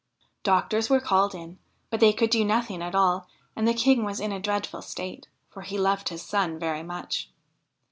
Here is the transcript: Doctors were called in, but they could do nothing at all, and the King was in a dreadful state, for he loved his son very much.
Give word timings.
Doctors 0.41 0.89
were 0.89 0.99
called 0.99 1.35
in, 1.35 1.59
but 1.91 1.99
they 1.99 2.11
could 2.11 2.31
do 2.31 2.43
nothing 2.43 2.81
at 2.81 2.95
all, 2.95 3.27
and 3.55 3.67
the 3.67 3.73
King 3.75 4.03
was 4.03 4.19
in 4.19 4.31
a 4.31 4.39
dreadful 4.39 4.81
state, 4.81 5.27
for 5.47 5.61
he 5.61 5.77
loved 5.77 6.09
his 6.09 6.23
son 6.23 6.57
very 6.57 6.81
much. 6.81 7.29